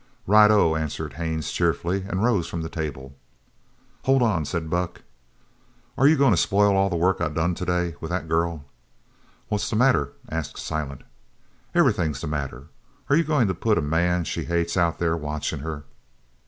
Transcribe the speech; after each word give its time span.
"Right 0.25 0.49
O," 0.49 0.75
answered 0.75 1.13
Haines 1.13 1.51
cheerfully, 1.51 2.01
and 2.07 2.23
rose 2.23 2.47
from 2.47 2.63
the 2.63 2.69
table. 2.69 3.15
"Hold 4.05 4.23
on," 4.23 4.45
said 4.45 4.67
Buck. 4.67 5.03
"Are 5.95 6.07
you 6.07 6.17
goin' 6.17 6.31
to 6.31 6.37
spoil 6.37 6.75
all 6.75 6.89
the 6.89 6.95
work 6.95 7.21
I 7.21 7.29
done 7.29 7.53
today 7.53 7.93
with 8.01 8.09
that 8.09 8.27
girl?" 8.27 8.65
"What's 9.49 9.69
the 9.69 9.75
matter?" 9.75 10.13
asked 10.27 10.57
Silent. 10.57 11.03
"Everything's 11.75 12.21
the 12.21 12.25
matter! 12.25 12.69
Are 13.11 13.15
you 13.15 13.23
goin' 13.23 13.47
to 13.47 13.53
put 13.53 13.77
a 13.77 13.81
man 13.83 14.23
she 14.23 14.45
hates 14.45 14.75
out 14.75 14.97
there 14.97 15.15
watchin' 15.15 15.59
her." 15.59 15.83